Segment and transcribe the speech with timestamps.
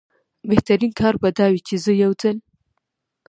[0.49, 2.37] بهترین کار به دا وي چې زه یو ځل.